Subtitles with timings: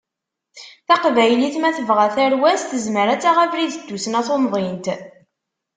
[0.87, 4.85] Taqbaylit, ma tebɣa tarwa-s, tezmer ad taɣ abrid n tussna tumḍint.